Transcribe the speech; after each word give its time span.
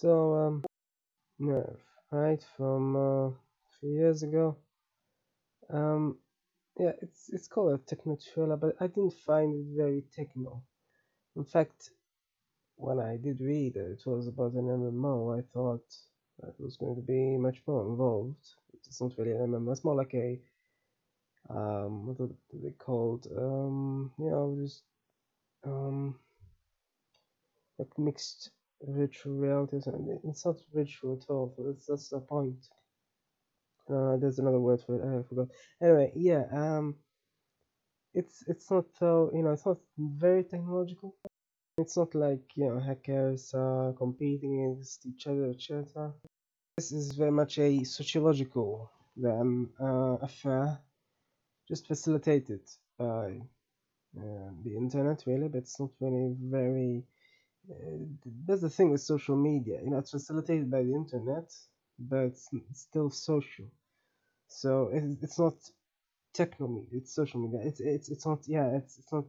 So, 0.00 0.34
um, 0.34 0.64
Nerve, 1.40 1.80
right, 2.12 2.40
from 2.56 2.96
uh, 2.96 3.28
a 3.30 3.34
few 3.80 3.90
years 3.90 4.22
ago. 4.22 4.56
Um, 5.70 6.18
yeah, 6.78 6.92
it's 7.02 7.30
it's 7.30 7.48
called 7.48 7.72
a 7.74 7.78
techno 7.78 8.16
thriller, 8.16 8.56
but 8.56 8.76
I 8.80 8.86
didn't 8.86 9.14
find 9.26 9.54
it 9.54 9.76
very 9.76 10.04
techno. 10.14 10.62
In 11.36 11.44
fact, 11.44 11.90
when 12.76 13.00
I 13.00 13.16
did 13.16 13.40
read 13.40 13.76
it, 13.76 14.00
it 14.00 14.06
was 14.06 14.28
about 14.28 14.52
an 14.52 14.68
MMO. 14.68 15.36
I 15.36 15.42
thought 15.52 15.86
that 16.40 16.50
it 16.50 16.60
was 16.60 16.76
going 16.76 16.96
to 16.96 17.02
be 17.02 17.36
much 17.36 17.60
more 17.66 17.84
involved. 17.90 18.46
It's 18.86 19.00
not 19.00 19.18
really 19.18 19.32
an 19.32 19.50
MMO. 19.50 19.72
It's 19.72 19.84
more 19.84 19.96
like 19.96 20.14
a 20.14 20.40
um, 21.50 22.06
what 22.06 22.20
are 22.20 22.30
they 22.52 22.70
called? 22.78 23.26
Um, 23.36 24.12
you 24.18 24.30
know, 24.30 24.56
just 24.62 24.82
um, 25.64 26.14
like 27.78 27.98
mixed 27.98 28.50
virtual 28.82 29.34
realities, 29.34 29.86
and 29.86 30.18
it's 30.24 30.44
not 30.44 30.56
virtual 30.74 31.18
at 31.20 31.30
all. 31.30 31.54
That's 31.58 31.86
that's 31.86 32.08
the 32.08 32.20
point. 32.20 32.68
Uh, 33.90 34.16
there's 34.18 34.38
another 34.38 34.60
word 34.60 34.80
for 34.82 34.96
it. 34.96 35.20
I 35.20 35.22
forgot. 35.28 35.48
Anyway, 35.82 36.12
yeah. 36.14 36.44
Um, 36.52 36.96
it's 38.14 38.44
it's 38.46 38.70
not 38.70 38.84
so 38.98 39.30
you 39.34 39.42
know 39.42 39.52
it's 39.52 39.66
not 39.66 39.78
very 39.98 40.44
technological. 40.44 41.14
It's 41.78 41.96
not 41.96 42.14
like 42.14 42.42
you 42.56 42.68
know 42.68 42.80
hackers 42.80 43.52
are 43.54 43.92
competing 43.92 44.64
against 44.64 45.06
each 45.06 45.26
other, 45.26 45.50
etc. 45.50 46.12
This 46.76 46.92
is 46.92 47.12
very 47.12 47.30
much 47.30 47.58
a 47.58 47.84
sociological 47.84 48.90
than 49.16 49.68
uh, 49.80 50.16
affair, 50.22 50.78
just 51.68 51.86
facilitated 51.86 52.60
by 52.98 53.40
uh, 54.16 54.50
the 54.64 54.76
internet, 54.76 55.24
really. 55.26 55.48
But 55.48 55.58
it's 55.58 55.80
not 55.80 55.90
really 56.00 56.34
very. 56.40 57.04
Uh, 57.70 57.74
that's 58.46 58.62
the 58.62 58.70
thing 58.70 58.90
with 58.90 59.00
social 59.00 59.36
media. 59.36 59.80
You 59.82 59.90
know, 59.90 59.98
it's 59.98 60.10
facilitated 60.10 60.70
by 60.70 60.82
the 60.82 60.94
internet, 60.94 61.52
but 61.98 62.26
it's, 62.26 62.48
still 62.72 63.10
social. 63.10 63.66
So 64.48 64.90
it's, 64.92 65.22
it's 65.22 65.38
not 65.38 65.54
techno 66.34 66.68
media. 66.68 67.00
It's 67.00 67.14
social 67.14 67.40
media. 67.40 67.60
It's 67.64 67.80
it's 67.80 68.08
it's 68.10 68.26
not. 68.26 68.40
Yeah, 68.48 68.68
it's 68.76 68.98
it's 68.98 69.12
not. 69.12 69.24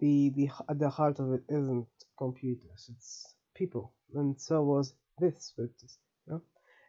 The 0.00 0.30
the 0.30 0.50
at 0.68 0.78
the 0.78 0.88
heart 0.88 1.18
of 1.20 1.32
it 1.34 1.44
isn't 1.48 1.86
computers. 2.16 2.90
It's 2.94 3.34
people, 3.54 3.92
and 4.14 4.40
so 4.40 4.62
was 4.62 4.94
this 5.18 5.52
this. 5.56 5.98
You 6.26 6.34
know? 6.34 6.42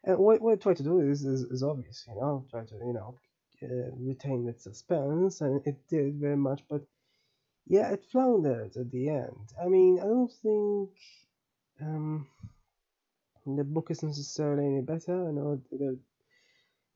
And 0.03 0.17
what 0.19 0.41
what 0.41 0.53
I 0.53 0.55
try 0.57 0.73
to 0.73 0.83
do 0.83 0.99
is 1.01 1.25
is, 1.25 1.41
is 1.43 1.63
obvious. 1.63 2.05
You 2.07 2.15
know, 2.15 2.45
try 2.49 2.65
to 2.65 2.75
you 2.75 2.93
know 2.93 3.19
uh, 3.63 3.91
retain 3.97 4.47
its 4.47 4.63
suspense, 4.63 5.41
and 5.41 5.65
it 5.67 5.87
did 5.87 6.15
very 6.19 6.37
much. 6.37 6.63
But 6.69 6.83
yeah, 7.69 7.91
it 7.91 8.03
floundered 8.11 8.75
at 8.75 8.91
the 8.91 9.09
end. 9.09 9.53
I 9.63 9.67
mean, 9.67 9.99
I 9.99 10.05
don't 10.05 10.31
think 10.41 10.89
um, 11.79 12.27
the 13.45 13.63
book 13.63 13.91
is 13.91 14.01
necessarily 14.01 14.65
any 14.65 14.81
better. 14.81 15.29
I 15.29 15.31
know 15.31 15.61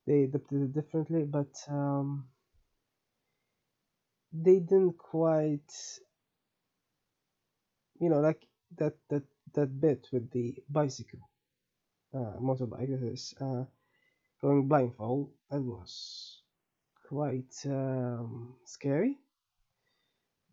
they 0.06 0.24
adapted 0.24 0.62
it 0.62 0.72
differently, 0.74 1.22
but 1.22 1.54
um, 1.68 2.26
they 4.32 4.58
didn't 4.58 4.98
quite, 4.98 5.72
you 8.00 8.10
know, 8.10 8.18
like 8.18 8.44
that 8.76 8.94
that 9.10 9.22
that 9.54 9.80
bit 9.80 10.08
with 10.12 10.28
the 10.32 10.56
bicycle, 10.68 11.20
uh, 12.12 12.34
motorbike. 12.42 12.90
That 12.90 13.12
is 13.12 13.32
uh, 13.40 13.62
going 14.42 14.66
blindfold. 14.66 15.30
That 15.52 15.62
was 15.62 16.42
quite 17.08 17.54
um, 17.66 18.56
scary. 18.64 19.18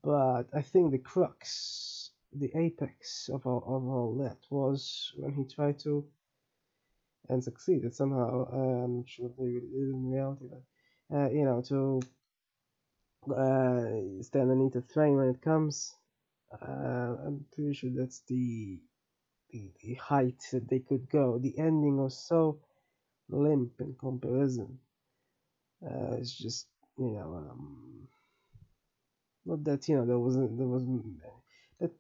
But 0.04 0.50
I 0.54 0.62
think 0.62 0.92
the 0.92 1.00
crux, 1.00 2.12
the 2.34 2.52
apex 2.56 3.30
of 3.30 3.46
all, 3.46 3.64
of 3.66 3.88
all 3.88 4.16
that 4.24 4.40
was 4.50 5.14
when 5.18 5.34
he 5.34 5.46
tried 5.46 5.80
to 5.80 6.06
and 7.30 7.44
succeeded 7.44 7.94
somehow. 7.96 8.48
Uh, 8.52 8.84
I'm 8.84 9.06
sure 9.06 9.30
they 9.38 9.54
did 9.54 9.64
in 9.74 10.10
reality, 10.12 10.48
but 10.50 11.18
uh, 11.18 11.30
you 11.30 11.46
know, 11.46 11.62
to 11.70 12.02
uh, 13.32 14.22
stand 14.24 14.52
underneath 14.52 14.76
a 14.76 14.82
train 14.82 15.16
when 15.16 15.30
it 15.30 15.42
comes. 15.42 15.96
Uh, 16.52 17.16
I'm 17.26 17.46
pretty 17.54 17.74
sure 17.74 17.90
that's 17.96 18.22
the, 18.28 18.80
the 19.52 19.72
the 19.82 19.94
height 19.96 20.42
that 20.52 20.68
they 20.70 20.80
could 20.80 21.10
go. 21.10 21.38
The 21.40 21.58
ending 21.58 21.98
was 21.98 22.18
so 22.28 22.60
limp 23.30 23.74
in 23.80 23.96
comparison. 24.00 24.80
Uh, 25.86 26.16
it's 26.20 26.38
just 26.38 26.68
you 26.98 27.12
know, 27.12 27.36
um, 27.36 28.08
not 29.46 29.64
that 29.64 29.88
you 29.88 29.98
know 29.98 30.06
there 30.06 30.20
wasn't 30.20 30.58
there 30.58 30.68
was, 30.68 30.84
but 31.80 31.92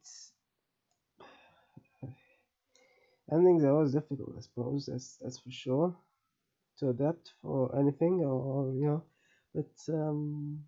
endings 3.31 3.63
that 3.63 3.74
was 3.74 3.94
difficult, 3.94 4.35
I 4.38 4.41
suppose. 4.41 4.85
That's 4.85 5.18
that's 5.18 5.40
for 5.40 5.51
sure 5.51 5.96
to 6.80 6.90
adapt 6.90 7.34
for 7.41 7.75
anything 7.78 8.22
or, 8.22 8.34
or 8.34 8.74
you 8.74 8.85
know, 8.85 9.03
but 9.53 9.94
um, 9.94 10.63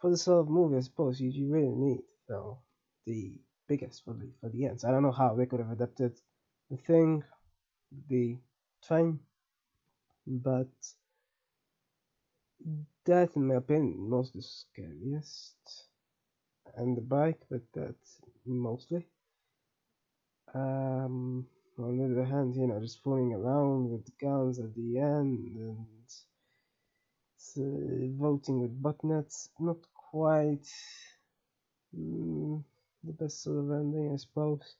for 0.00 0.10
the 0.10 0.16
sort 0.16 0.40
of 0.40 0.48
movie, 0.48 0.76
I 0.76 0.80
suppose 0.80 1.20
you, 1.20 1.30
you 1.30 1.48
really 1.48 1.74
need 1.74 2.02
though 2.28 2.58
the 3.06 3.32
biggest 3.68 4.04
for 4.04 4.14
the 4.14 4.28
for 4.40 4.48
the 4.48 4.66
ends. 4.66 4.84
I 4.84 4.90
don't 4.90 5.02
know 5.02 5.12
how 5.12 5.34
they 5.34 5.46
could 5.46 5.60
have 5.60 5.70
adapted 5.70 6.12
the 6.70 6.76
thing, 6.76 7.22
the 8.08 8.38
train, 8.86 9.20
but 10.26 10.68
that, 13.06 13.36
in 13.36 13.46
my 13.46 13.56
opinion, 13.56 14.10
was 14.10 14.32
the 14.32 14.42
scariest, 14.42 15.88
and 16.76 16.96
the 16.96 17.00
bike, 17.02 17.40
but 17.50 17.62
that's 17.74 18.20
mostly. 18.44 19.06
Um, 20.54 21.46
on 21.78 21.98
the 21.98 22.04
other 22.04 22.24
hand, 22.24 22.56
you 22.56 22.66
know, 22.66 22.80
just 22.80 23.02
fooling 23.02 23.32
around 23.34 23.90
with 23.90 24.18
guns 24.18 24.58
at 24.58 24.74
the 24.74 24.98
end 24.98 25.56
and 25.56 25.86
uh, 27.58 28.06
voting 28.22 28.60
with 28.60 28.82
botnets, 28.82 29.48
not 29.58 29.78
quite 29.94 30.66
mm, 31.96 32.62
the 33.04 33.12
best 33.12 33.42
sort 33.42 33.58
of 33.58 33.70
ending, 33.72 34.12
I 34.12 34.16
suppose. 34.16 34.76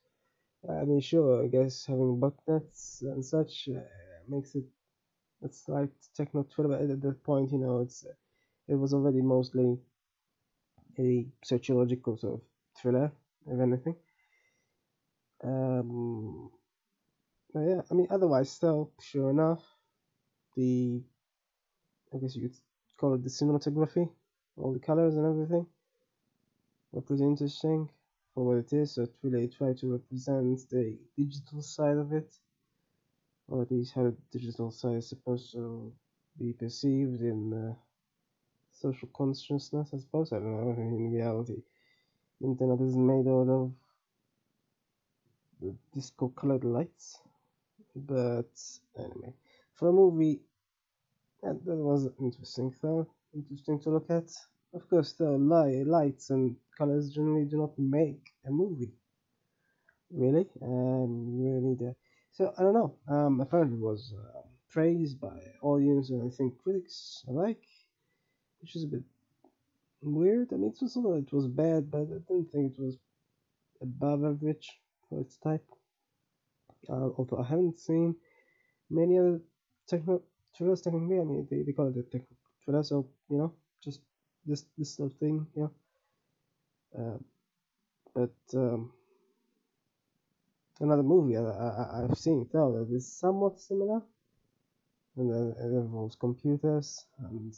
I 0.68 0.84
mean, 0.84 1.00
sure, 1.00 1.44
I 1.44 1.48
guess 1.48 1.86
having 1.86 2.20
botnets 2.20 3.02
and 3.02 3.24
such 3.24 3.68
uh, 3.68 3.80
makes 4.28 4.54
it 4.54 4.64
it's 5.42 5.68
like 5.68 5.90
techno 6.14 6.42
thriller, 6.44 6.76
but 6.76 6.90
at 6.90 7.00
that 7.02 7.22
point, 7.22 7.52
you 7.52 7.58
know, 7.58 7.80
it's 7.80 8.04
it 8.68 8.74
was 8.74 8.94
already 8.94 9.22
mostly 9.22 9.78
a 10.98 11.26
sociological 11.44 12.16
sort 12.16 12.34
of 12.34 12.40
thriller, 12.80 13.12
if 13.46 13.60
anything. 13.60 13.96
Um, 15.44 16.50
but 17.52 17.60
yeah, 17.60 17.80
I 17.90 17.94
mean, 17.94 18.06
otherwise, 18.10 18.50
still, 18.50 18.92
sure 19.00 19.30
enough, 19.30 19.62
the 20.56 21.02
I 22.14 22.18
guess 22.18 22.34
you 22.36 22.42
could 22.48 22.56
call 22.96 23.14
it 23.14 23.22
the 23.22 23.28
cinematography, 23.28 24.08
all 24.56 24.72
the 24.72 24.78
colors 24.78 25.16
and 25.16 25.26
everything, 25.26 25.66
were 26.92 27.02
pretty 27.02 27.24
interesting 27.24 27.88
for 28.34 28.44
what 28.44 28.58
it 28.58 28.72
is. 28.72 28.92
So 28.92 29.02
it 29.02 29.14
really 29.22 29.48
tried 29.48 29.78
to 29.78 29.92
represent 29.92 30.68
the 30.70 30.98
digital 31.16 31.62
side 31.62 31.96
of 31.98 32.12
it, 32.12 32.34
or 33.48 33.62
at 33.62 33.70
least 33.70 33.94
how 33.94 34.12
digital 34.32 34.70
side 34.70 34.96
is 34.96 35.08
supposed 35.08 35.52
to 35.52 35.92
be 36.38 36.52
perceived 36.52 37.20
in 37.22 37.52
uh, 37.52 37.74
social 38.72 39.08
consciousness. 39.16 39.90
I 39.94 39.98
suppose 39.98 40.32
I 40.32 40.38
don't 40.38 40.52
know. 40.52 40.74
In 40.76 41.12
reality, 41.12 41.62
internet 42.42 42.80
isn't 42.80 43.06
made 43.06 43.28
out 43.30 43.48
of 43.48 43.72
disco 45.92 46.28
colored 46.28 46.64
lights. 46.64 47.18
But 47.94 48.52
anyway, 48.98 49.32
for 49.74 49.88
a 49.88 49.92
movie, 49.92 50.40
that, 51.42 51.64
that 51.64 51.76
was 51.76 52.08
interesting 52.20 52.74
though. 52.82 53.06
Interesting 53.34 53.80
to 53.80 53.90
look 53.90 54.10
at. 54.10 54.30
Of 54.74 54.88
course, 54.90 55.12
the 55.14 55.30
light, 55.30 55.86
lights 55.86 56.30
and 56.30 56.56
colors 56.76 57.10
generally 57.10 57.46
do 57.46 57.58
not 57.58 57.78
make 57.78 58.32
a 58.46 58.50
movie. 58.50 58.92
Really, 60.10 60.46
um, 60.62 61.38
really. 61.38 61.74
The, 61.74 61.94
so 62.36 62.52
I 62.58 62.62
don't 62.62 62.74
know. 62.74 62.94
Um, 63.08 63.40
apparently, 63.40 63.78
it 63.78 63.82
was 63.82 64.12
uh, 64.14 64.40
praised 64.68 65.18
by 65.18 65.38
audience 65.62 66.10
and 66.10 66.22
I 66.22 66.36
think 66.36 66.58
critics 66.62 67.24
alike, 67.26 67.64
which 68.60 68.76
is 68.76 68.84
a 68.84 68.88
bit 68.88 69.02
weird. 70.02 70.52
I 70.52 70.56
mean, 70.56 70.70
it 70.70 70.78
was 70.82 70.96
not 70.96 71.14
that 71.14 71.26
it 71.28 71.32
was 71.32 71.46
bad, 71.48 71.90
but 71.90 72.02
I 72.02 72.04
didn't 72.28 72.52
think 72.52 72.72
it 72.72 72.82
was 72.82 72.98
above 73.80 74.22
average 74.22 74.68
for 75.08 75.20
its 75.20 75.38
type. 75.38 75.64
Uh, 76.90 77.08
although 77.16 77.38
I 77.38 77.46
haven't 77.46 77.78
seen 77.78 78.14
many 78.90 79.18
other 79.18 79.40
techno 79.88 80.22
thrillers 80.54 80.82
technically. 80.82 81.18
I 81.18 81.24
mean, 81.24 81.48
they, 81.50 81.62
they 81.62 81.72
call 81.72 81.88
it 81.88 81.96
a 81.96 82.02
tech 82.02 82.26
thriller, 82.62 82.82
so 82.82 83.08
you 83.30 83.38
know, 83.38 83.54
just 83.82 84.00
this 84.44 84.66
this 84.76 84.94
sort 84.94 85.10
of 85.10 85.18
thing, 85.18 85.46
yeah. 85.56 85.68
Uh, 86.96 87.18
but 88.14 88.36
um, 88.54 88.92
another 90.80 91.02
movie 91.02 91.36
I, 91.36 91.42
I, 91.42 92.04
I've 92.04 92.18
seen 92.18 92.48
though 92.52 92.84
that 92.84 92.94
is 92.94 93.06
somewhat 93.12 93.60
similar, 93.60 94.02
and 95.16 95.30
it 95.30 95.56
involves 95.60 96.16
computers 96.16 97.06
and 97.18 97.54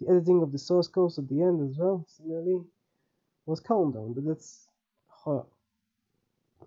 the 0.00 0.08
editing 0.08 0.42
of 0.42 0.52
the 0.52 0.58
source 0.58 0.88
codes 0.88 1.18
at 1.18 1.28
the 1.28 1.42
end 1.42 1.68
as 1.68 1.76
well. 1.78 2.04
Similarly, 2.08 2.62
was 3.46 3.60
Countdown, 3.60 4.12
but 4.14 4.24
that's 4.26 4.68
horror. 5.08 5.46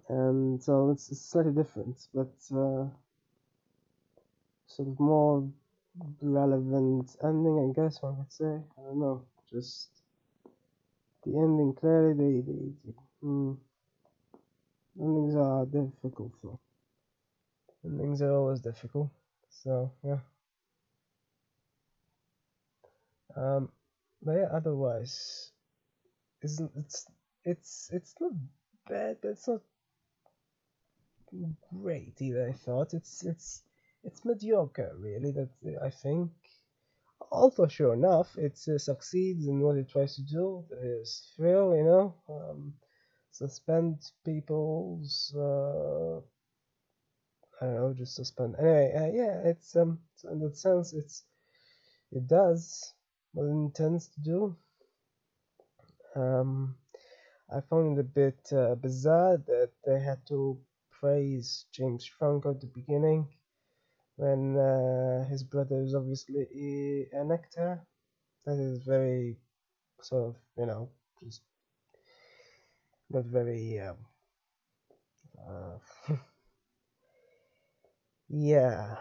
and 0.09 0.61
so 0.61 0.91
it's, 0.91 1.11
it's 1.11 1.21
slightly 1.21 1.53
different, 1.53 2.07
but 2.13 2.33
uh, 2.55 2.85
sort 4.67 4.87
of 4.89 4.99
more 4.99 5.47
relevant 6.21 7.15
ending, 7.23 7.69
I 7.69 7.81
guess 7.81 8.01
one 8.01 8.17
could 8.17 8.31
say. 8.31 8.45
I 8.77 8.81
don't 8.83 8.99
know, 8.99 9.23
just 9.51 9.89
the 11.23 11.37
ending 11.37 11.73
clearly. 11.79 12.41
The, 12.41 12.73
the, 12.85 12.93
the 13.21 13.57
hmm, 14.97 15.03
endings 15.03 15.35
are 15.35 15.65
difficult, 15.65 16.31
so 16.41 16.59
endings 17.85 18.21
are 18.21 18.33
always 18.33 18.61
difficult. 18.61 19.09
So 19.49 19.91
yeah. 20.03 20.19
Um, 23.35 23.69
but 24.21 24.33
yeah, 24.33 24.47
otherwise, 24.51 25.51
it's 26.41 26.61
it's 26.77 27.05
it's 27.43 27.89
it's 27.93 28.15
not 28.19 28.31
bad, 28.89 29.17
but 29.21 29.29
it's 29.29 29.47
not 29.47 29.61
great 31.81 32.21
either. 32.21 32.47
I 32.49 32.53
thought 32.53 32.93
it's 32.93 33.23
it's 33.25 33.63
it's 34.03 34.25
mediocre, 34.25 34.95
really. 34.99 35.31
That 35.31 35.49
I 35.83 35.89
think. 35.89 36.31
Although 37.31 37.67
sure 37.67 37.93
enough, 37.93 38.37
it 38.37 38.59
uh, 38.67 38.77
succeeds 38.77 39.47
in 39.47 39.61
what 39.61 39.77
it 39.77 39.89
tries 39.89 40.15
to 40.15 40.21
do. 40.23 40.65
There's 40.69 41.31
thrill, 41.35 41.75
you 41.75 41.83
know, 41.83 42.15
um, 42.29 42.73
suspend 43.31 44.11
people's. 44.25 45.33
Uh, 45.35 46.19
I 47.61 47.65
don't 47.65 47.75
know, 47.75 47.93
just 47.93 48.15
suspend. 48.15 48.55
Anyway, 48.59 48.93
uh, 48.95 49.11
yeah, 49.13 49.41
it's 49.45 49.75
um, 49.75 49.99
in 50.31 50.39
that 50.39 50.57
sense, 50.57 50.93
it's 50.93 51.23
it 52.11 52.27
does 52.27 52.93
what 53.33 53.45
it 53.45 53.51
intends 53.51 54.07
to 54.09 54.21
do. 54.21 54.55
Um, 56.15 56.75
I 57.53 57.61
found 57.61 57.97
it 57.97 58.01
a 58.01 58.03
bit 58.03 58.39
uh, 58.51 58.75
bizarre 58.75 59.37
that 59.37 59.71
they 59.85 59.99
had 59.99 60.25
to 60.27 60.59
praise 60.91 61.65
James 61.71 62.05
Franco 62.05 62.51
at 62.51 62.61
the 62.61 62.67
beginning 62.67 63.27
when 64.15 64.57
uh, 64.57 65.25
his 65.29 65.43
brother 65.43 65.81
is 65.81 65.95
obviously 65.95 67.07
an 67.13 67.31
actor. 67.31 67.85
That 68.45 68.57
is 68.57 68.79
very 68.83 69.37
sort 70.01 70.29
of, 70.29 70.35
you 70.57 70.65
know, 70.65 70.89
just 71.23 71.41
not 73.13 73.25
very. 73.25 73.79
Um, 73.79 73.97
uh, 75.37 76.13
yeah, 78.29 78.95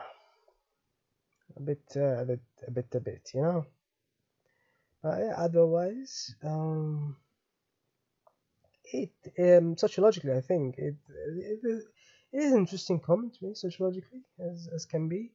a 1.56 1.60
bit, 1.60 1.82
uh, 1.96 2.18
a 2.18 2.24
bit, 2.24 2.40
a 2.66 2.70
bit, 2.70 2.94
a 2.94 3.00
bit, 3.00 3.30
you 3.34 3.42
know. 3.42 3.66
But 5.02 5.20
otherwise, 5.36 6.34
um, 6.42 7.16
it 8.92 9.12
um, 9.38 9.76
sociologically, 9.76 10.32
I 10.32 10.40
think 10.40 10.76
it 10.78 10.96
it, 11.08 11.60
it 11.62 11.84
is 12.32 12.52
interesting 12.52 13.00
commentary 13.00 13.54
sociologically 13.54 14.22
as 14.38 14.68
as 14.74 14.84
can 14.86 15.08
be. 15.08 15.32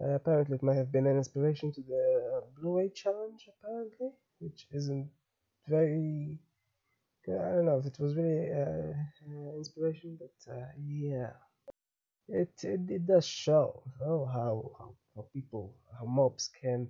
Uh, 0.00 0.14
apparently, 0.14 0.56
it 0.56 0.62
might 0.62 0.76
have 0.76 0.90
been 0.90 1.06
an 1.06 1.16
inspiration 1.16 1.70
to 1.72 1.82
the 1.82 2.42
Blue 2.58 2.76
Whale 2.76 2.88
Challenge. 2.94 3.48
Apparently, 3.58 4.10
which 4.40 4.66
isn't 4.72 5.10
very. 5.68 6.38
I 7.28 7.54
don't 7.54 7.66
know 7.66 7.78
if 7.78 7.86
it 7.86 7.98
was 7.98 8.16
really 8.16 8.50
uh, 8.50 8.92
uh 8.92 9.56
inspiration, 9.56 10.18
but 10.18 10.52
uh, 10.52 10.66
yeah, 10.84 11.30
it, 12.28 12.52
it 12.64 12.80
it 12.90 13.06
does 13.06 13.26
show 13.26 13.82
oh 14.04 14.24
how, 14.24 14.94
how 15.14 15.24
people 15.32 15.74
how 15.98 16.04
mobs 16.04 16.50
can 16.60 16.88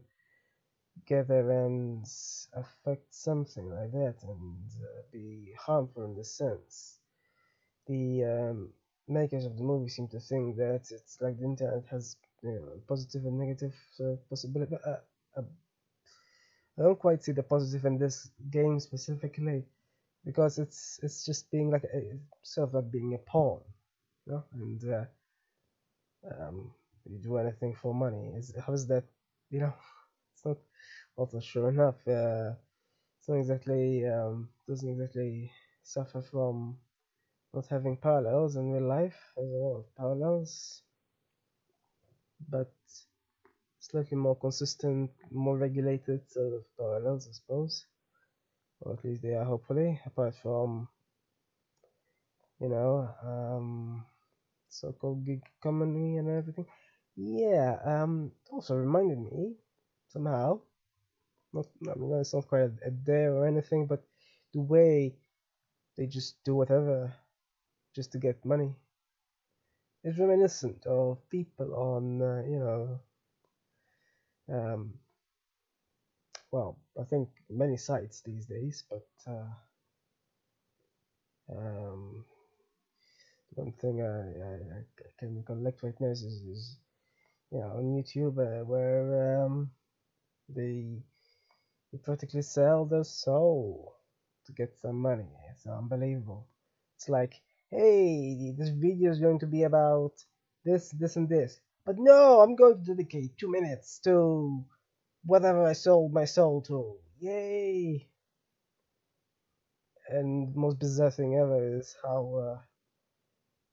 gather 1.06 1.50
and 1.50 2.06
affect 2.55 3.12
something 3.14 3.69
like 3.70 3.93
that 3.93 4.17
and 4.23 4.56
uh, 4.82 5.02
be 5.12 5.52
harmful 5.58 6.05
in 6.05 6.14
the 6.14 6.25
sense. 6.25 6.99
The 7.87 8.25
um, 8.25 8.69
makers 9.08 9.44
of 9.44 9.56
the 9.56 9.64
movie 9.64 9.88
seem 9.88 10.08
to 10.08 10.20
think 10.20 10.56
that 10.56 10.90
it's 10.90 11.19
like 11.20 11.38
the 11.38 11.44
internet 11.44 11.85
has 11.90 12.17
you 12.43 12.52
know, 12.52 12.81
positive 12.87 13.25
and 13.25 13.38
negative 13.38 13.75
possibility. 14.28 14.76
Uh, 14.87 14.96
uh, 15.37 15.43
I 16.78 16.82
don't 16.82 16.99
quite 16.99 17.23
see 17.23 17.32
the 17.32 17.43
positive 17.43 17.85
in 17.85 17.99
this 17.99 18.31
game 18.50 18.81
specifically 18.81 19.64
because 20.25 20.59
it's 20.59 20.99
it's 21.03 21.25
just 21.25 21.51
being 21.51 21.71
like 21.71 21.85
a, 21.85 22.19
sort 22.43 22.69
of 22.69 22.75
like 22.75 22.91
being 22.93 23.15
a 23.15 23.19
pawn, 23.19 23.61
you 24.27 24.33
know, 24.33 24.45
and 24.55 24.85
uh, 24.93 25.05
um, 26.31 26.73
you 27.05 27.19
do 27.19 27.37
anything 27.37 27.75
for 27.75 27.95
money. 27.95 28.33
Is 28.37 28.55
how 28.65 28.73
is 28.73 28.87
that, 28.89 29.05
you 29.51 29.61
know? 29.61 29.75
It's 30.35 30.45
not 30.45 30.59
also 31.17 31.41
sure 31.41 31.69
enough. 31.71 31.97
Uh, 32.09 32.53
it's 33.19 33.29
not 33.29 33.39
exactly 33.39 34.07
um, 34.07 34.49
doesn't 34.69 34.89
exactly 34.91 35.51
suffer 35.85 36.23
from 36.23 36.77
not 37.55 37.67
having 37.69 37.97
parallels 37.97 38.57
in 38.57 38.73
real 38.73 38.89
life. 38.89 39.19
There's 39.37 39.53
a 39.53 39.57
lot 39.57 39.79
of 39.81 39.97
parallels, 39.97 40.83
but 42.49 42.73
slightly 43.81 44.17
more 44.17 44.35
consistent, 44.35 45.11
more 45.31 45.59
regulated 45.59 46.27
sort 46.31 46.55
of 46.55 46.65
parallels, 46.79 47.29
I 47.29 47.33
suppose. 47.33 47.85
Or 48.82 48.93
at 48.93 49.05
least 49.05 49.23
they 49.23 49.34
are, 49.34 49.44
hopefully, 49.44 50.00
apart 50.06 50.34
from, 50.37 50.88
you 52.61 52.69
know, 52.69 53.08
um, 53.23 54.05
so-called 54.69 55.25
gig 55.26 55.43
economy 55.61 56.19
and 56.19 56.29
everything. 56.29 56.67
Yeah, 57.17 57.79
um, 57.84 58.32
also 58.50 58.76
reminded 58.76 59.19
me 59.19 59.55
somehow. 60.08 60.61
Not, 61.52 61.67
I 61.90 61.94
mean, 61.99 62.12
it's 62.20 62.34
not 62.34 62.49
quite 62.49 62.62
a, 62.62 62.73
a 62.87 62.90
dare 62.90 63.34
or 63.34 63.46
anything, 63.46 63.87
but 63.87 64.02
the 64.55 64.61
way 64.61 65.17
they 65.96 66.06
just 66.06 66.43
do 66.44 66.55
whatever 66.55 67.14
just 67.94 68.12
to 68.12 68.19
get 68.19 68.44
money 68.44 68.75
is 70.05 70.17
reminiscent 70.19 70.87
of 70.87 71.19
people 71.28 71.75
on, 71.75 72.23
uh, 72.23 72.43
you 72.46 72.58
know, 72.61 73.00
um, 74.49 74.94
well, 76.52 76.78
I 77.00 77.04
think 77.04 77.31
many 77.50 77.78
sites 77.78 78.20
these 78.20 78.44
days, 78.44 78.84
but 78.88 79.08
uh, 79.26 79.52
um, 81.56 82.25
one 83.54 83.72
thing 83.72 84.02
I, 84.02 84.06
I, 84.06 84.54
I, 84.78 85.10
can 85.19 85.43
collect 85.44 85.82
right 85.82 85.99
now 85.99 86.10
is, 86.10 86.22
is 86.22 86.76
you 87.50 87.58
know, 87.58 87.69
on 87.76 87.84
YouTube 87.84 88.38
uh, 88.38 88.64
where 88.64 89.44
um, 89.44 89.70
they, 90.49 91.02
they 91.90 91.99
practically 91.99 92.43
sell 92.43 92.84
their 92.84 93.04
soul 93.04 93.94
to 94.46 94.52
get 94.52 94.76
some 94.81 95.00
money. 95.00 95.28
It's 95.50 95.66
unbelievable. 95.66 96.46
It's 96.96 97.08
like, 97.08 97.40
hey, 97.70 98.52
this 98.58 98.69
video 98.69 99.10
is 99.10 99.20
going 99.20 99.38
to 99.38 99.46
be 99.46 99.62
about 99.62 100.12
this, 100.66 100.90
this, 100.90 101.16
and 101.16 101.28
this. 101.28 101.61
But 101.87 101.97
no, 101.99 102.40
I'm 102.40 102.56
going 102.56 102.78
to 102.78 102.94
dedicate 102.94 103.38
two 103.38 103.50
minutes 103.50 103.99
to 104.04 104.64
whatever 105.25 105.64
I 105.64 105.73
sold 105.75 106.12
my 106.12 106.25
soul 106.25 106.62
to. 106.62 106.97
Yay! 107.21 108.09
And 110.09 110.55
most 110.55 110.79
bizarre 110.79 111.11
thing 111.11 111.37
ever 111.37 111.79
is 111.79 111.97
how 112.02 112.35
uh, 112.37 112.61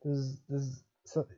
there's 0.03 0.37
there's 0.47 0.83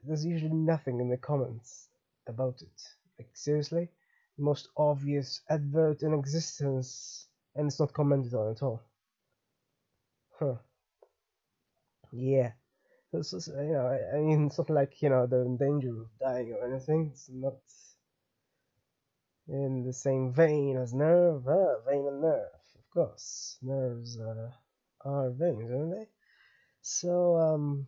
there's 0.03 0.25
usually 0.25 0.53
nothing 0.53 0.99
in 0.99 1.09
the 1.09 1.17
comments 1.17 1.87
about 2.27 2.61
it. 2.61 2.81
Like 3.17 3.29
seriously, 3.33 3.89
the 4.37 4.43
most 4.43 4.69
obvious 4.77 5.41
advert 5.49 6.03
in 6.03 6.13
existence, 6.13 7.27
and 7.55 7.67
it's 7.67 7.79
not 7.79 7.93
commented 7.93 8.33
on 8.33 8.51
at 8.51 8.61
all. 8.61 8.81
Huh. 10.39 10.55
Yeah. 12.11 12.51
This 13.13 13.33
is, 13.33 13.47
you 13.47 13.73
know, 13.73 13.87
I, 13.87 14.17
I 14.17 14.19
mean, 14.21 14.47
it's 14.47 14.57
not 14.57 14.69
like, 14.69 15.01
you 15.01 15.09
know, 15.09 15.27
they're 15.27 15.43
in 15.43 15.57
danger 15.57 15.89
of 15.89 16.07
dying 16.19 16.53
or 16.53 16.67
anything. 16.67 17.09
It's 17.11 17.29
not 17.29 17.55
in 19.47 19.83
the 19.83 19.93
same 19.93 20.33
vein 20.33 20.77
as 20.77 20.93
nerve. 20.93 21.47
Uh, 21.47 21.79
vein 21.87 22.07
and 22.07 22.21
nerve, 22.21 22.61
of 22.75 22.89
course. 22.93 23.57
Nerves 23.61 24.19
uh, 24.19 24.51
are 25.05 25.31
veins, 25.31 25.71
aren't 25.71 25.91
they? 25.91 26.07
So, 26.81 27.37
um, 27.37 27.87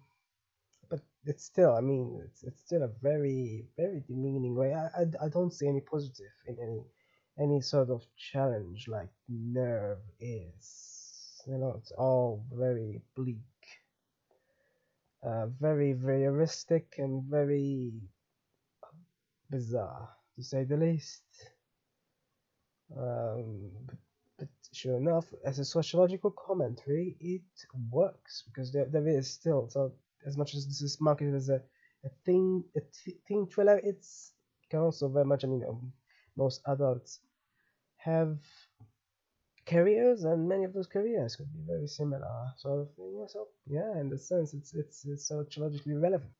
but 0.89 1.01
it's 1.25 1.45
still, 1.45 1.75
I 1.75 1.81
mean, 1.81 2.21
it's, 2.25 2.43
it's 2.43 2.61
still 2.61 2.83
a 2.83 2.91
very, 3.01 3.65
very 3.77 4.03
demeaning 4.07 4.55
way. 4.55 4.73
I, 4.73 4.85
I, 5.01 5.25
I 5.25 5.29
don't 5.29 5.53
see 5.53 5.67
any 5.67 5.81
positive 5.81 6.33
in 6.47 6.57
any 6.61 6.83
any 7.39 7.61
sort 7.61 7.89
of 7.89 8.05
challenge 8.15 8.87
like 8.87 9.09
nerve 9.27 9.97
is. 10.19 11.41
You 11.47 11.57
know, 11.57 11.73
it's 11.77 11.91
all 11.91 12.45
very 12.53 13.01
bleak, 13.15 13.37
uh, 15.25 15.47
very 15.59 15.93
voyeuristic, 15.95 16.85
and 16.97 17.23
very 17.23 17.91
bizarre, 19.49 20.09
to 20.35 20.43
say 20.43 20.63
the 20.63 20.77
least. 20.77 21.23
Um, 22.97 23.71
but, 24.37 24.47
sure 24.71 24.97
enough, 24.97 25.25
as 25.45 25.59
a 25.59 25.65
sociological 25.65 26.31
commentary, 26.31 27.15
it 27.19 27.41
works 27.91 28.43
because 28.47 28.71
there, 28.71 28.85
there 28.85 29.07
is 29.07 29.29
still 29.31 29.69
so 29.69 29.93
as 30.25 30.37
much 30.37 30.55
as 30.55 30.67
this 30.67 30.81
is 30.81 30.97
marketed 31.01 31.35
as 31.35 31.49
a, 31.49 31.61
a 32.05 32.09
thing 32.25 32.63
a 32.77 32.81
thing 33.27 33.47
thriller, 33.47 33.79
it's 33.83 34.33
can 34.69 34.79
also 34.79 35.07
very 35.07 35.25
much 35.25 35.43
I 35.43 35.47
mean 35.47 35.63
um, 35.67 35.91
most 36.35 36.61
adults 36.67 37.19
have 37.97 38.37
careers, 39.65 40.23
and 40.23 40.47
many 40.47 40.63
of 40.65 40.73
those 40.73 40.87
careers 40.87 41.35
could 41.35 41.51
be 41.53 41.61
very 41.65 41.87
similar 41.87 42.27
sort 42.57 42.81
of 42.81 42.95
thing. 42.95 43.25
So 43.27 43.47
yeah, 43.67 43.99
in 43.99 44.09
the 44.09 44.17
sense, 44.17 44.53
it's 44.53 44.73
it's 44.73 45.05
it's 45.05 45.27
sociologically 45.27 45.95
relevant. 45.95 46.31